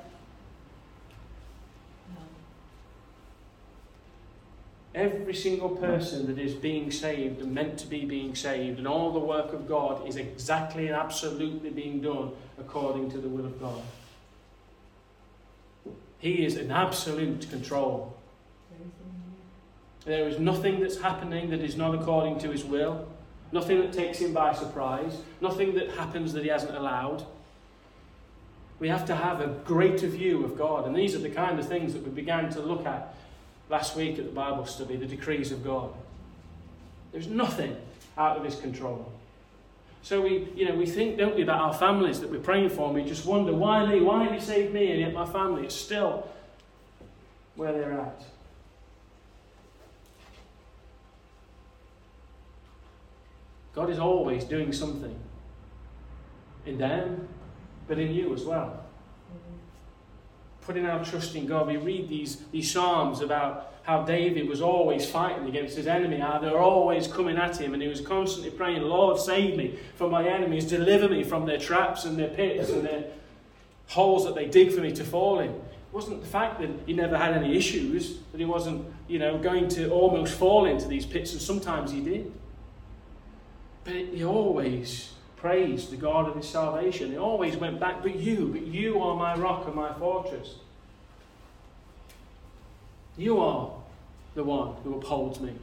[4.94, 9.12] Every single person that is being saved and meant to be being saved, and all
[9.12, 13.60] the work of God is exactly and absolutely being done according to the will of
[13.60, 13.82] God.
[16.18, 18.16] He is in absolute control.
[20.04, 23.06] There is nothing that's happening that is not according to His will,
[23.52, 27.24] nothing that takes Him by surprise, nothing that happens that He hasn't allowed.
[28.80, 31.68] We have to have a greater view of God, and these are the kind of
[31.68, 33.14] things that we began to look at
[33.70, 35.90] last week at the Bible study, the decrees of God.
[37.12, 37.76] There's nothing
[38.18, 39.10] out of his control.
[40.02, 42.86] So we, you know, we think, don't we, about our families that we're praying for,
[42.86, 44.00] and we just wonder, why me?
[44.00, 44.90] Why have you saved me?
[44.90, 46.28] And yet my family is still
[47.54, 48.24] where they're at.
[53.74, 55.14] God is always doing something
[56.66, 57.28] in them,
[57.86, 58.84] but in you as well
[60.62, 61.66] putting our trust in God.
[61.66, 66.38] We read these, these Psalms about how David was always fighting against his enemy, how
[66.38, 70.10] they were always coming at him, and he was constantly praying, Lord, save me from
[70.10, 73.04] my enemies, deliver me from their traps and their pits and their
[73.88, 75.50] holes that they dig for me to fall in.
[75.50, 79.38] It wasn't the fact that he never had any issues, that he wasn't, you know,
[79.38, 82.32] going to almost fall into these pits, and sometimes he did.
[83.82, 87.10] But he always praised the God of his salvation.
[87.10, 90.56] He always went back, but you, but you are my rock and my fortress.
[93.16, 93.72] You are
[94.34, 95.54] the one who upholds me.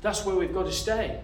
[0.00, 1.20] That's where we've got to stay.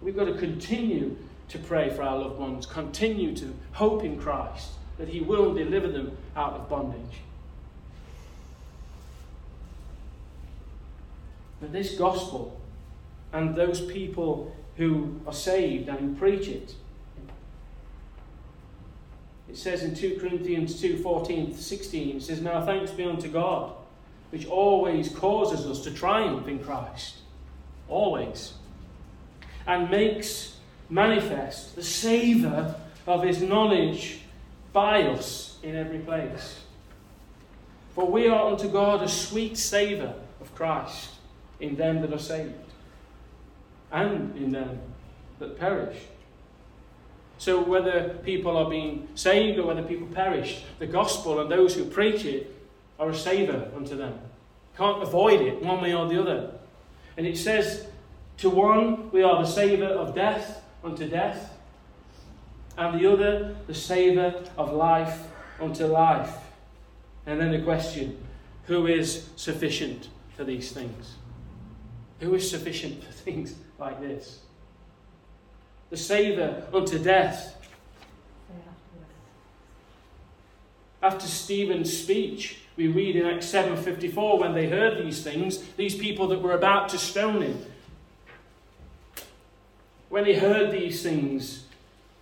[0.00, 1.16] We've got to continue
[1.48, 5.88] to pray for our loved ones, continue to hope in Christ that He will deliver
[5.88, 7.18] them out of bondage.
[11.60, 12.58] But this gospel
[13.30, 16.74] and those people who are saved and who preach it.
[19.46, 23.72] It says in 2 Corinthians 2 14 16, it says, Now thanks be unto God,
[24.30, 27.16] which always causes us to triumph in Christ.
[27.90, 28.54] Always.
[29.66, 30.56] And makes
[30.88, 32.74] manifest the savour
[33.06, 34.20] of his knowledge
[34.72, 36.60] by us in every place.
[37.94, 41.10] For we are unto God a sweet savour of Christ
[41.58, 42.69] in them that are saved
[43.92, 44.78] and in them
[45.38, 45.96] that perish.
[47.38, 51.86] So, whether people are being saved or whether people perish, the gospel and those who
[51.86, 52.54] preach it
[52.98, 54.18] are a savour unto them.
[54.76, 56.52] Can't avoid it one way or the other.
[57.16, 57.86] And it says,
[58.38, 61.58] To one we are the savour of death unto death,
[62.76, 65.26] and the other the savour of life
[65.60, 66.34] unto life.
[67.26, 68.18] And then the question
[68.64, 71.16] who is sufficient for these things?
[72.20, 74.40] Who is sufficient for things like this?
[75.88, 77.56] The Saviour unto death.
[81.02, 86.28] After Stephen's speech, we read in Acts 7:54 when they heard these things, these people
[86.28, 87.64] that were about to stone him.
[90.10, 91.64] When they heard these things,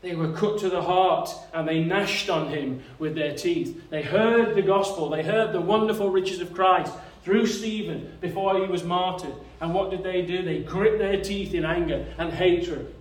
[0.01, 3.91] they were cut to the heart and they gnashed on him with their teeth.
[3.91, 6.93] They heard the gospel, they heard the wonderful riches of Christ
[7.29, 9.35] through Stephen before he was martyred.
[9.61, 10.41] And what did they do?
[10.41, 12.95] They grit their teeth in anger and hatred.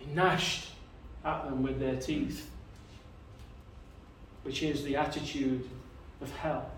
[0.00, 0.70] They gnashed
[1.24, 2.50] at them with their teeth,
[4.42, 5.70] which is the attitude
[6.20, 6.68] of hell.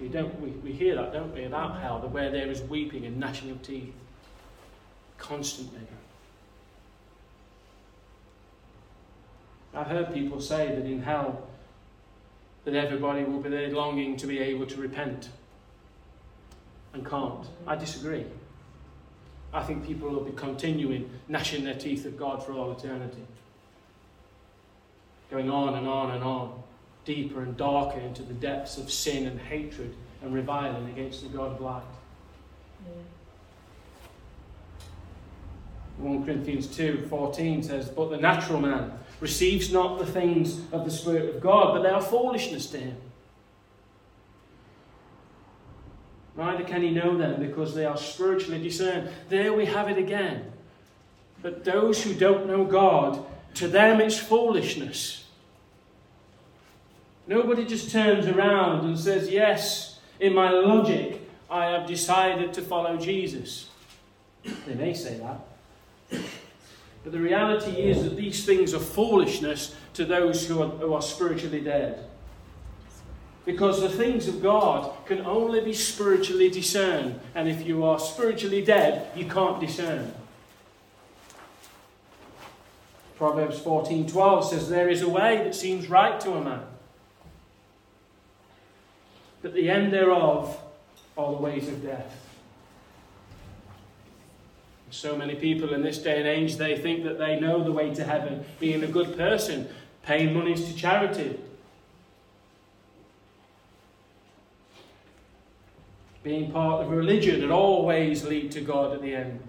[0.00, 3.04] We, don't, we, we hear that, don't we, about hell, the where there is weeping
[3.04, 3.92] and gnashing of teeth
[5.18, 5.80] constantly.
[9.74, 11.46] I've heard people say that in hell,
[12.66, 15.30] that everybody will be there longing to be able to repent
[16.92, 17.46] and can't.
[17.64, 18.26] I disagree.
[19.54, 23.24] I think people will be continuing gnashing their teeth at God for all eternity.
[25.30, 26.60] Going on and on and on,
[27.04, 31.52] deeper and darker into the depths of sin and hatred and reviling against the God
[31.52, 31.82] of light.
[32.84, 32.94] Yeah.
[35.98, 40.90] 1 Corinthians 2 14 says, But the natural man receives not the things of the
[40.90, 42.96] Spirit of God, but they are foolishness to him.
[46.36, 49.08] Neither can he know them because they are spiritually discerned.
[49.28, 50.52] There we have it again.
[51.42, 53.24] But those who don't know God,
[53.54, 55.24] to them it's foolishness.
[57.26, 62.96] Nobody just turns around and says, Yes, in my logic, I have decided to follow
[62.96, 63.70] Jesus.
[64.66, 66.20] They may say that.
[67.06, 71.00] But the reality is that these things are foolishness to those who are, who are
[71.00, 72.04] spiritually dead.
[73.44, 77.20] Because the things of God can only be spiritually discerned.
[77.36, 80.12] And if you are spiritually dead, you can't discern.
[83.16, 86.64] Proverbs 14:12 says there is a way that seems right to a man.
[89.42, 90.60] But the end thereof
[91.16, 92.25] are the ways of death.
[94.96, 97.92] So many people in this day and age, they think that they know the way
[97.94, 99.68] to heaven, being a good person,
[100.02, 101.38] paying monies to charity,
[106.22, 109.40] being part of religion that always lead to God at the end.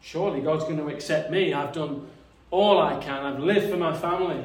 [0.00, 1.52] Surely God's going to accept me.
[1.52, 2.08] I've done
[2.50, 3.24] all I can.
[3.24, 4.44] I've lived for my family.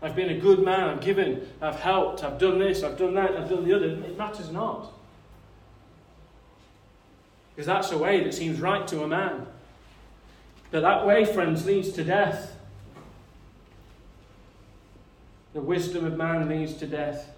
[0.00, 0.90] I've been a good man.
[0.90, 1.48] I've given.
[1.60, 2.22] I've helped.
[2.22, 2.84] I've done this.
[2.84, 3.36] I've done that.
[3.36, 3.86] I've done the other.
[3.86, 4.92] It matters not.
[7.62, 9.46] Because that's a way that seems right to a man.
[10.72, 12.58] But that way, friends, leads to death.
[15.52, 17.32] The wisdom of man leads to death.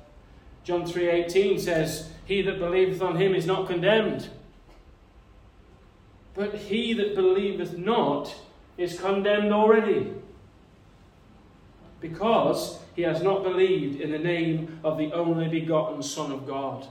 [0.63, 4.31] John 3:18 says, "He that believeth on him is not condemned,
[6.33, 8.35] but he that believeth not
[8.79, 10.15] is condemned already,
[12.01, 16.87] because he has not believed in the name of the only begotten Son of God."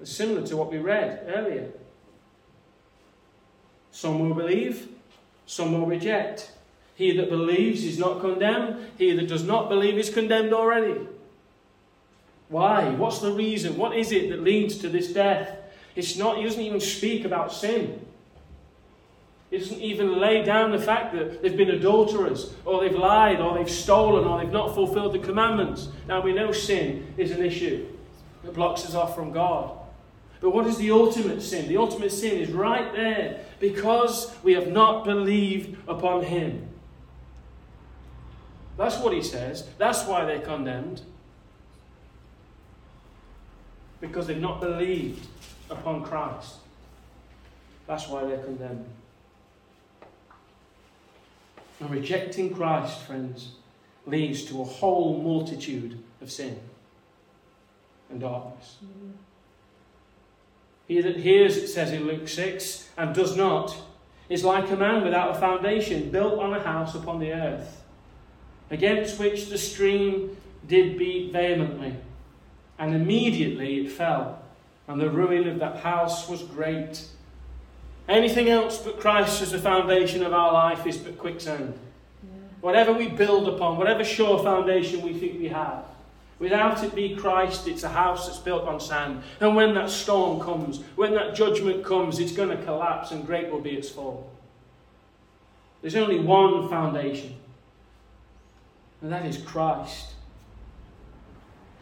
[0.00, 1.70] It's similar to what we read earlier.
[3.92, 4.88] Some will believe,
[5.46, 6.50] some will reject.
[6.94, 8.90] He that believes is not condemned.
[8.98, 10.98] He that does not believe is condemned already.
[12.48, 12.90] Why?
[12.90, 13.76] What's the reason?
[13.76, 15.58] What is it that leads to this death?
[15.94, 18.04] It's not, he doesn't even speak about sin.
[19.50, 23.56] He doesn't even lay down the fact that they've been adulterers, or they've lied, or
[23.56, 25.88] they've stolen, or they've not fulfilled the commandments.
[26.08, 27.86] Now we know sin is an issue
[28.44, 29.76] that blocks us off from God.
[30.42, 31.68] But what is the ultimate sin?
[31.68, 36.68] The ultimate sin is right there because we have not believed upon Him.
[38.76, 39.68] That's what he says.
[39.78, 41.02] That's why they're condemned.
[44.00, 45.26] Because they've not believed
[45.70, 46.56] upon Christ.
[47.86, 48.86] That's why they're condemned.
[51.78, 53.52] And rejecting Christ, friends,
[54.06, 56.58] leads to a whole multitude of sin
[58.10, 58.78] and darkness.
[58.84, 59.10] Mm-hmm.
[60.92, 63.74] He that hears, it says in Luke 6, and does not,
[64.28, 67.82] is like a man without a foundation, built on a house upon the earth
[68.70, 70.36] against which the stream
[70.68, 71.96] did beat vehemently,
[72.78, 74.42] and immediately it fell,
[74.86, 77.06] and the ruin of that house was great.
[78.06, 81.72] Anything else but Christ as the foundation of our life is but quicksand.
[82.22, 82.30] Yeah.
[82.60, 85.84] Whatever we build upon, whatever sure foundation we think we have,
[86.42, 89.22] Without it be Christ, it's a house that's built on sand.
[89.38, 93.48] And when that storm comes, when that judgment comes, it's going to collapse and great
[93.48, 94.28] will be its fall.
[95.80, 97.36] There's only one foundation,
[99.00, 100.14] and that is Christ.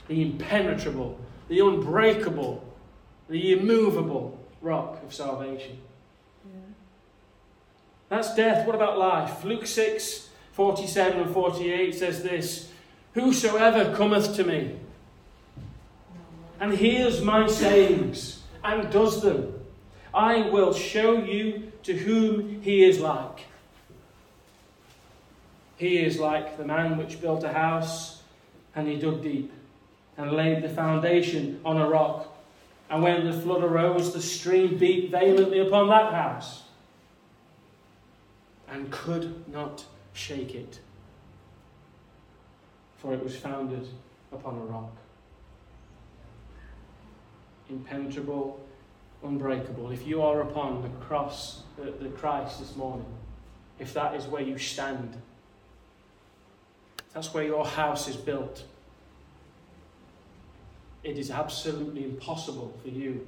[0.08, 2.62] The impenetrable, the unbreakable,
[3.30, 5.78] the immovable rock of salvation.
[6.44, 6.60] Yeah.
[8.10, 8.66] That's death.
[8.66, 9.42] What about life?
[9.42, 12.69] Luke 6 47 and 48 says this
[13.14, 14.76] Whosoever cometh to me
[16.60, 19.54] and hears my sayings and does them,
[20.14, 23.46] I will show you to whom he is like.
[25.76, 28.22] He is like the man which built a house
[28.76, 29.52] and he dug deep
[30.16, 32.28] and laid the foundation on a rock.
[32.90, 36.62] And when the flood arose, the stream beat vehemently upon that house
[38.68, 40.80] and could not shake it
[43.00, 43.86] for it was founded
[44.32, 44.94] upon a rock.
[47.68, 48.60] Impenetrable,
[49.24, 49.90] unbreakable.
[49.90, 53.06] If you are upon the cross, the, the Christ this morning,
[53.78, 55.16] if that is where you stand,
[57.14, 58.64] that's where your house is built.
[61.02, 63.26] It is absolutely impossible for you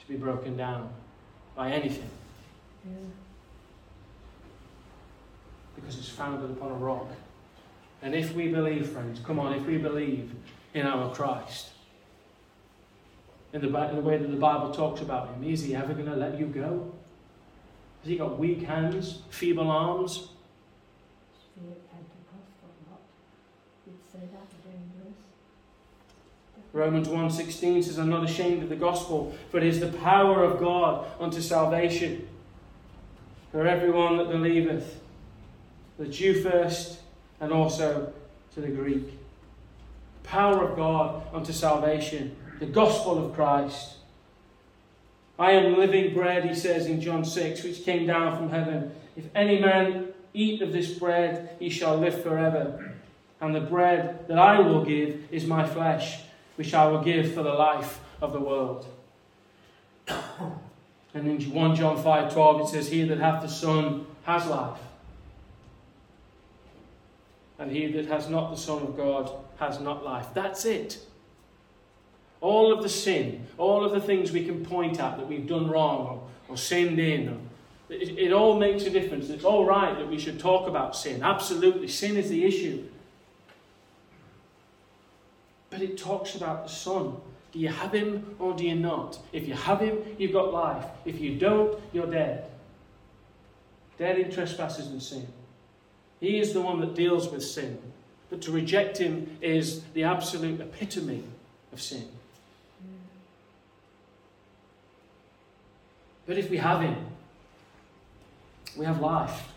[0.00, 0.90] to be broken down
[1.54, 2.10] by anything.
[2.84, 2.96] Yeah.
[5.76, 7.06] Because it's founded upon a rock.
[8.02, 10.32] And if we believe, friends, come on, if we believe
[10.74, 11.70] in our Christ,
[13.52, 16.06] in the, in the way that the Bible talks about him, is he ever going
[16.06, 16.92] to let you go?
[18.02, 20.30] Has he got weak hands, feeble arms?
[26.72, 30.58] Romans 1.16 says, I'm not ashamed of the gospel, for it is the power of
[30.58, 32.26] God unto salvation
[33.50, 34.98] for everyone that believeth,
[35.98, 37.00] the Jew first,
[37.42, 38.10] and also
[38.54, 39.18] to the Greek.
[40.22, 43.96] Power of God unto salvation, the gospel of Christ.
[45.38, 48.92] I am living bread, he says in John 6, which came down from heaven.
[49.16, 52.94] If any man eat of this bread, he shall live forever.
[53.40, 56.20] And the bread that I will give is my flesh,
[56.54, 58.86] which I will give for the life of the world.
[60.06, 64.78] and in 1 John 5 12, it says, He that hath the Son has life
[67.62, 70.26] and he that has not the Son of God has not life.
[70.34, 70.98] That's it.
[72.40, 75.70] All of the sin, all of the things we can point at that we've done
[75.70, 77.36] wrong or, or sinned in, or,
[77.88, 79.30] it, it all makes a difference.
[79.30, 81.22] It's all right that we should talk about sin.
[81.22, 82.84] Absolutely, sin is the issue.
[85.70, 87.16] But it talks about the Son.
[87.52, 89.20] Do you have him or do you not?
[89.32, 90.84] If you have him, you've got life.
[91.04, 92.46] If you don't, you're dead.
[93.98, 95.28] Dead in trespasses and sin.
[96.22, 97.78] He is the one that deals with sin.
[98.30, 101.24] But to reject him is the absolute epitome
[101.72, 102.06] of sin.
[106.24, 106.96] But if we have him,
[108.76, 109.48] we have life.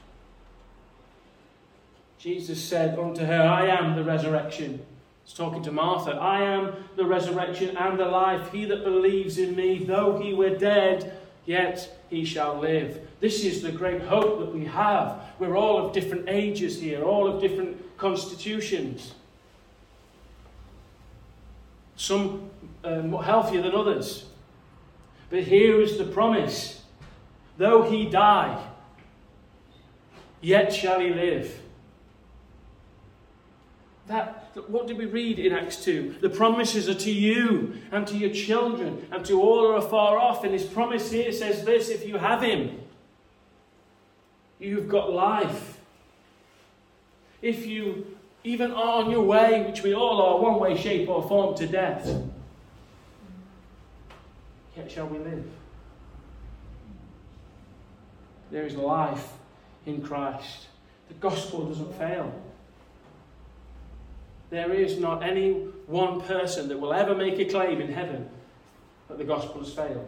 [2.18, 4.84] Jesus said unto her, I am the resurrection.
[5.24, 6.14] He's talking to Martha.
[6.14, 8.52] I am the resurrection and the life.
[8.52, 11.16] He that believes in me, though he were dead,
[11.46, 13.08] yet he shall live.
[13.20, 15.22] This is the great hope that we have.
[15.40, 19.14] We're all of different ages here, all of different constitutions.
[21.96, 22.50] Some
[22.84, 24.26] uh, more healthier than others.
[25.30, 26.82] But here is the promise
[27.58, 28.62] though he die,
[30.42, 31.62] yet shall he live.
[34.08, 36.18] That what did we read in Acts 2?
[36.22, 40.18] The promises are to you and to your children and to all who are far
[40.18, 40.44] off.
[40.44, 42.80] And his promise here says this if you have him,
[44.60, 45.78] you've got life.
[47.42, 51.28] If you even are on your way, which we all are, one way, shape, or
[51.28, 52.08] form, to death,
[54.78, 55.46] yet shall we live.
[58.52, 59.34] There is life
[59.86, 60.68] in Christ.
[61.10, 62.34] The gospel doesn't fail.
[64.50, 65.54] There is not any
[65.88, 68.30] one person that will ever make a claim in heaven
[69.08, 70.08] that the gospel has failed.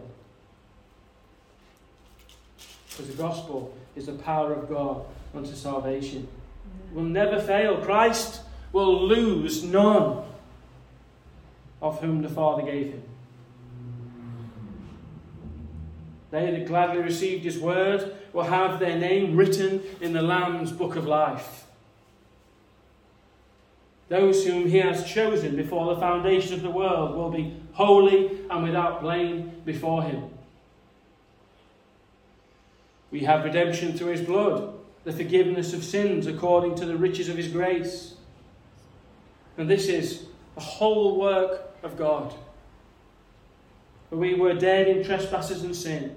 [2.90, 6.28] Because the gospel is the power of God unto salvation.
[6.90, 7.78] It will never fail.
[7.78, 8.40] Christ
[8.72, 10.24] will lose none
[11.80, 13.02] of whom the Father gave him.
[16.30, 20.96] They that gladly received his word will have their name written in the Lamb's book
[20.96, 21.67] of life
[24.08, 28.62] those whom he has chosen before the foundation of the world will be holy and
[28.62, 30.30] without blame before him.
[33.10, 37.36] We have redemption through his blood, the forgiveness of sins according to the riches of
[37.36, 38.14] his grace.
[39.56, 42.34] And this is the whole work of God.
[44.08, 46.16] For we were dead in trespasses and sin.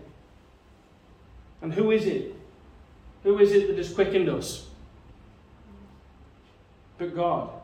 [1.62, 2.36] And who is it?
[3.24, 4.68] Who is it that has quickened us?
[6.98, 7.61] But God.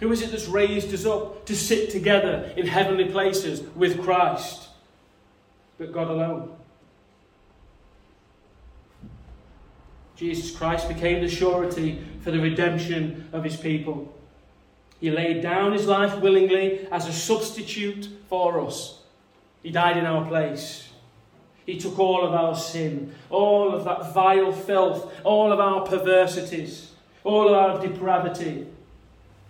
[0.00, 4.68] Who is it that's raised us up to sit together in heavenly places with Christ?
[5.78, 6.56] But God alone.
[10.16, 14.12] Jesus Christ became the surety for the redemption of his people.
[15.00, 19.00] He laid down his life willingly as a substitute for us.
[19.62, 20.88] He died in our place.
[21.66, 26.92] He took all of our sin, all of that vile filth, all of our perversities,
[27.24, 28.66] all of our depravity,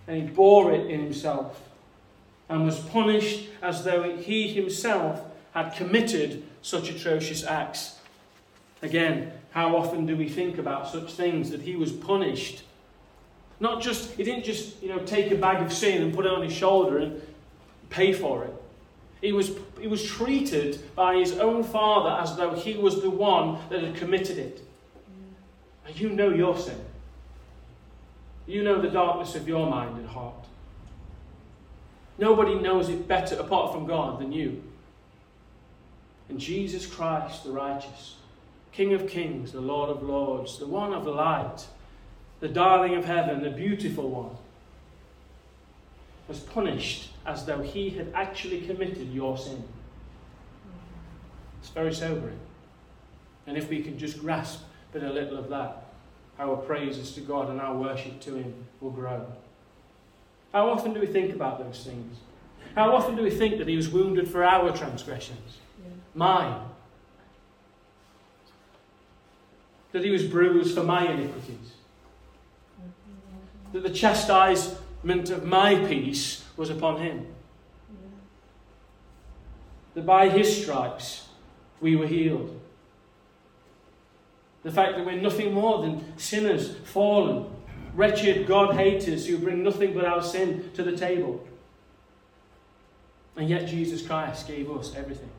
[0.07, 1.61] and he bore it in himself
[2.49, 5.21] and was punished as though he himself
[5.53, 7.99] had committed such atrocious acts.
[8.81, 12.63] Again, how often do we think about such things that he was punished?
[13.59, 16.31] Not just, he didn't just, you know, take a bag of sin and put it
[16.31, 17.21] on his shoulder and
[17.89, 18.53] pay for it.
[19.21, 23.57] He was, he was treated by his own father as though he was the one
[23.69, 24.61] that had committed it.
[25.87, 26.79] And you know your sin.
[28.47, 30.45] You know the darkness of your mind and heart.
[32.17, 34.63] Nobody knows it better apart from God than you.
[36.29, 38.15] And Jesus Christ, the righteous,
[38.71, 41.65] King of kings, the Lord of lords, the one of light,
[42.39, 44.35] the darling of heaven, the beautiful one,
[46.27, 49.63] was punished as though he had actually committed your sin.
[51.61, 52.39] It's very sobering.
[53.47, 55.84] And if we can just grasp but a little of that,
[56.39, 59.25] our praises to God and our worship to Him will grow.
[60.51, 62.17] How often do we think about those things?
[62.75, 65.57] How often do we think that He was wounded for our transgressions?
[65.83, 65.91] Yeah.
[66.13, 66.61] Mine.
[69.91, 71.73] That He was bruised for my iniquities?
[73.71, 77.27] That the chastisement of my peace was upon Him?
[79.93, 81.29] That by His stripes
[81.79, 82.59] we were healed?
[84.65, 87.45] The fact that we're nothing more than sinners, fallen,
[87.93, 91.47] wretched God haters who bring nothing but our sin to the table.
[93.35, 95.29] And yet Jesus Christ gave us everything.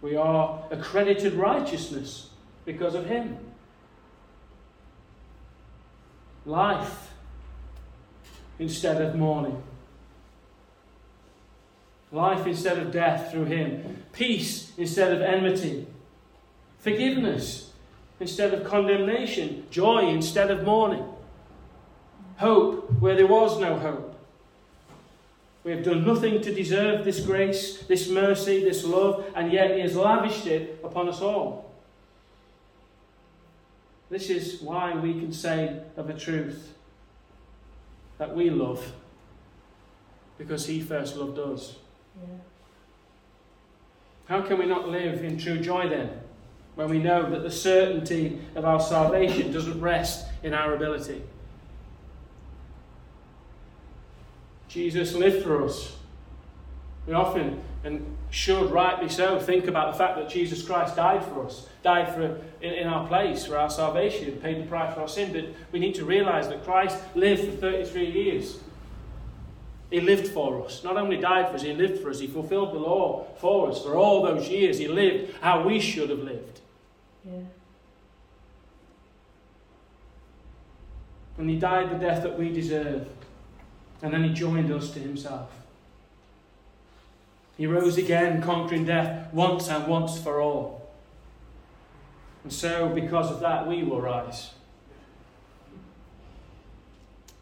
[0.00, 2.30] We are accredited righteousness
[2.64, 3.36] because of Him.
[6.46, 7.10] Life
[8.60, 9.60] instead of mourning.
[12.12, 14.04] Life instead of death through Him.
[14.12, 15.88] Peace instead of enmity
[16.78, 17.72] forgiveness
[18.20, 21.04] instead of condemnation, joy instead of mourning,
[22.36, 24.14] hope where there was no hope.
[25.64, 29.80] We have done nothing to deserve this grace, this mercy, this love, and yet He
[29.80, 31.70] has lavished it upon us all.
[34.10, 36.74] This is why we can say of a truth
[38.16, 38.92] that we love
[40.38, 41.76] because He first loved us.
[42.16, 42.38] Yeah.
[44.28, 46.10] How can we not live in true joy then?
[46.78, 51.20] When we know that the certainty of our salvation doesn't rest in our ability.
[54.68, 55.96] Jesus lived for us.
[57.04, 61.46] We often, and should rightly so, think about the fact that Jesus Christ died for
[61.46, 62.22] us, died for
[62.60, 65.32] in, in our place for our salvation, paid the price for our sin.
[65.32, 68.58] But we need to realize that Christ lived for 33 years.
[69.90, 70.84] He lived for us.
[70.84, 72.20] Not only died for us, he lived for us.
[72.20, 74.78] He fulfilled the law for us for all those years.
[74.78, 76.60] He lived how we should have lived.
[77.28, 77.40] Yeah.
[81.36, 83.06] And he died the death that we deserve.
[84.02, 85.50] And then he joined us to himself.
[87.56, 90.90] He rose again, conquering death once and once for all.
[92.44, 94.52] And so, because of that, we will rise.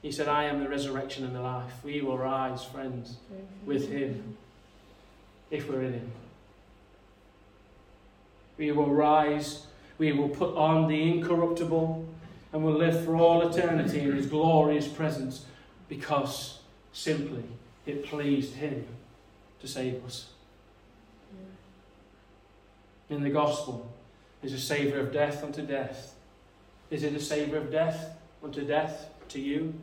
[0.00, 1.84] He said, I am the resurrection and the life.
[1.84, 3.16] We will rise, friends,
[3.64, 4.36] with him
[5.50, 6.12] if we're in him.
[8.56, 9.66] We will rise
[9.98, 12.06] we will put on the incorruptible
[12.52, 15.44] and will live for all eternity in his glorious presence
[15.88, 16.60] because
[16.92, 17.44] simply
[17.86, 18.84] it pleased him
[19.60, 20.28] to save us.
[23.08, 23.90] In the gospel
[24.42, 26.14] is a savour of death unto death.
[26.90, 29.74] Is it a savour of death unto death to you?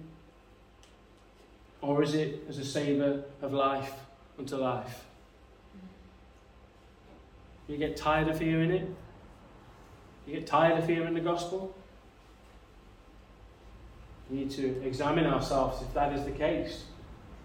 [1.81, 3.93] Or is it as a savour of life
[4.39, 5.03] unto life?
[5.77, 5.87] Mm.
[7.67, 8.87] You get tired of hearing it?
[10.25, 11.75] You get tired of hearing the gospel?
[14.29, 16.85] We need to examine ourselves if that is the case,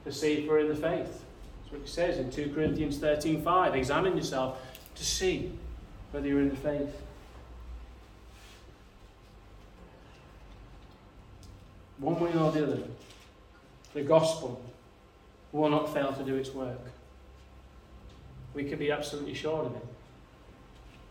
[0.05, 1.25] to see if we're in the faith.
[1.63, 3.75] That's what he says in 2 Corinthians 13 5.
[3.75, 4.59] Examine yourself
[4.95, 5.53] to see
[6.13, 6.95] whether you're in the faith.
[11.99, 12.83] one way or the other,
[13.93, 14.63] the gospel
[15.53, 16.81] will not fail to do its work.
[18.55, 19.87] We can be absolutely sure of it.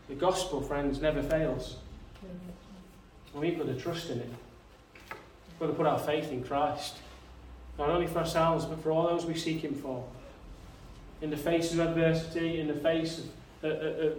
[0.08, 1.76] The gospel, friends, never fails.
[3.32, 4.30] And we've got to trust in it.
[5.10, 6.96] We've got to put our faith in Christ.
[7.78, 10.04] Not only for ourselves, but for all those we seek Him for.
[11.20, 13.24] In the face of adversity, in the face of,
[13.64, 14.10] uh, uh,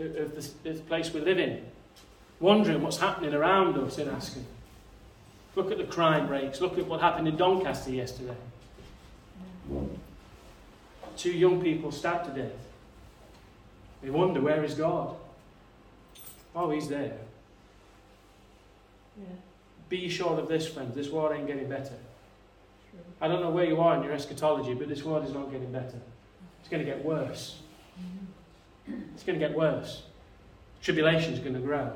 [0.00, 1.64] uh, of the, the place we live in,
[2.38, 4.46] wondering what's happening around us in asking.
[5.56, 6.60] Look at the crime rates.
[6.60, 8.36] Look at what happened in Doncaster yesterday.
[11.16, 12.67] Two young people stabbed to death.
[14.02, 15.16] We wonder, where is God?
[16.54, 17.16] Oh, He's there.
[19.18, 19.24] Yeah.
[19.88, 20.94] Be sure of this, friends.
[20.94, 21.94] This world ain't getting better.
[22.90, 23.00] True.
[23.20, 25.72] I don't know where you are in your eschatology, but this world is not getting
[25.72, 25.98] better.
[26.60, 27.58] It's going to get worse.
[27.98, 29.00] Mm-hmm.
[29.14, 30.02] It's going to get worse.
[30.82, 31.90] Tribulation is going to grow.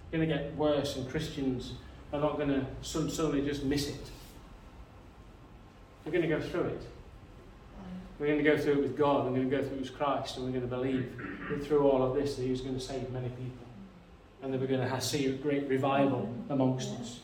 [0.00, 1.74] It's going to get worse, and Christians
[2.12, 4.10] are not going to suddenly just miss it.
[6.04, 6.82] We're going to go through it.
[8.18, 9.24] We're going to go through it with God.
[9.24, 11.12] We're going to go through it with Christ, and we're going to believe
[11.50, 13.66] that through all of this that He's going to save many people,
[14.42, 17.20] and that we're going to see a great revival amongst us.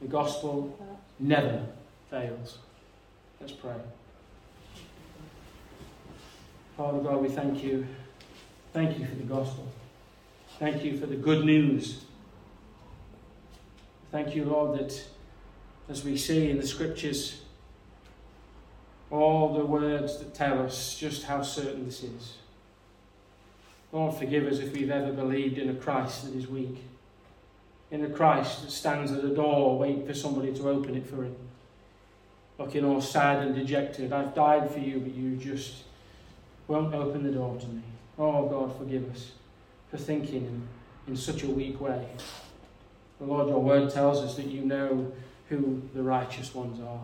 [0.00, 0.76] The gospel
[1.18, 1.66] never
[2.10, 2.58] fails.
[3.40, 3.76] Let's pray.
[6.76, 7.86] Father God, we thank you.
[8.72, 9.68] Thank you for the gospel.
[10.58, 12.04] Thank you for the good news.
[14.10, 15.04] Thank you, Lord, that
[15.88, 17.42] as we see in the scriptures,
[19.10, 22.34] all the words that tell us just how certain this is.
[23.92, 26.84] Lord, forgive us if we've ever believed in a Christ that is weak,
[27.90, 31.24] in a Christ that stands at the door waiting for somebody to open it for
[31.24, 31.34] him,
[32.58, 34.12] looking all sad and dejected.
[34.12, 35.82] I've died for you, but you just
[36.68, 37.82] won't open the door to me.
[38.16, 39.32] Oh, God, forgive us
[39.90, 40.68] for thinking in,
[41.08, 42.06] in such a weak way.
[43.18, 45.10] The Lord, your word tells us that you know
[45.48, 47.00] who the righteous ones are.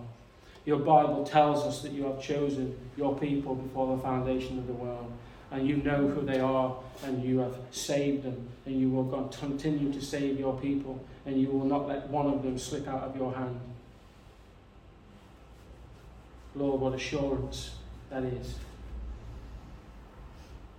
[0.67, 4.73] Your Bible tells us that you have chosen your people before the foundation of the
[4.73, 5.13] world,
[5.53, 9.93] and you know who they are, and you have saved them, and you will continue
[9.93, 13.17] to save your people, and you will not let one of them slip out of
[13.17, 13.61] your hand.
[16.57, 17.77] Lord, what assurance
[18.11, 18.57] that is.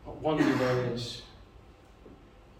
[0.04, 1.22] What wonder there is.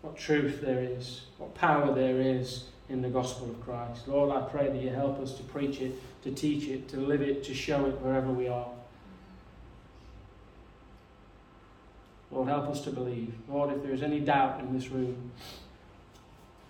[0.02, 1.24] What truth there is.
[1.38, 4.08] What power there is in the gospel of Christ.
[4.08, 7.22] Lord, I pray that you help us to preach it, to teach it, to live
[7.22, 8.68] it, to show it wherever we are.
[12.32, 13.34] Lord, help us to believe.
[13.50, 15.32] Lord, if there is any doubt in this room,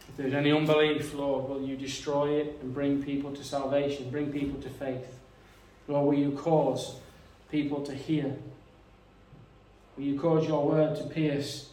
[0.10, 4.32] if there's any unbelief, Lord, will you destroy it and bring people to salvation, bring
[4.32, 5.20] people to faith?
[5.88, 6.96] Lord, will you cause
[7.52, 8.36] people to hear?
[9.96, 11.70] Will you cause your word to pierce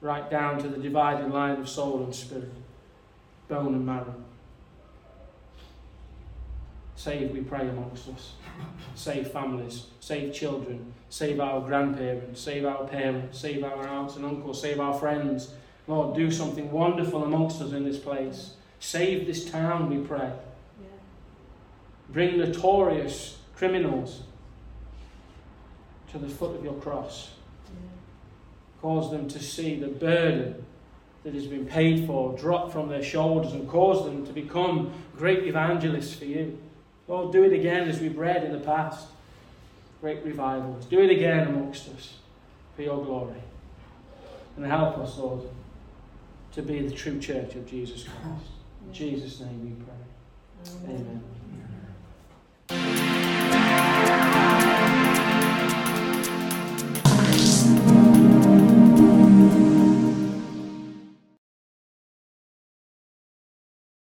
[0.00, 2.52] right down to the dividing line of soul and spirit?
[3.48, 4.14] Bone and marrow.
[6.96, 8.32] Save, we pray, amongst us.
[8.94, 14.60] Save families, save children, save our grandparents, save our parents, save our aunts and uncles,
[14.60, 15.52] save our friends.
[15.86, 18.54] Lord, do something wonderful amongst us in this place.
[18.80, 20.32] Save this town, we pray.
[20.80, 20.88] Yeah.
[22.08, 24.22] Bring notorious criminals
[26.10, 27.30] to the foot of your cross.
[27.68, 27.80] Yeah.
[28.82, 30.65] Cause them to see the burden
[31.26, 35.42] that has been paid for drop from their shoulders and cause them to become great
[35.42, 36.56] evangelists for you.
[37.08, 39.08] Lord, do it again as we've read in the past.
[40.00, 40.84] Great revivals.
[40.84, 42.14] Do it again amongst us
[42.76, 43.42] for your glory.
[44.56, 45.40] And help us, Lord,
[46.52, 48.46] to be the true church of Jesus Christ.
[48.86, 50.84] In Jesus' name we pray.
[50.84, 51.00] Amen.
[51.00, 51.35] Amen.